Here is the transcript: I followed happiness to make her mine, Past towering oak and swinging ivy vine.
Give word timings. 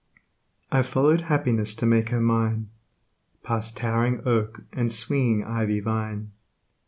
I 0.71 0.81
followed 0.81 1.21
happiness 1.21 1.75
to 1.75 1.85
make 1.85 2.09
her 2.09 2.19
mine, 2.19 2.71
Past 3.43 3.77
towering 3.77 4.23
oak 4.25 4.63
and 4.73 4.91
swinging 4.91 5.43
ivy 5.43 5.79
vine. 5.79 6.31